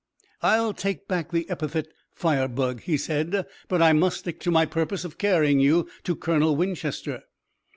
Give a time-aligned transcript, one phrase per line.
[0.41, 5.05] "I'll take back the epithet 'firebug,'" he said, "but I must stick to my purpose
[5.05, 7.21] of carrying you to Colonel Winchester."